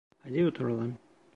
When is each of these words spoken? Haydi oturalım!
Haydi 0.23 0.45
oturalım! 0.45 0.97